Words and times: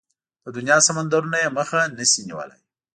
د 0.43 0.45
دنيا 0.57 0.77
سمندرونه 0.87 1.37
يې 1.43 1.49
مخه 1.57 1.79
نشي 1.97 2.21
نيولای. 2.27 2.61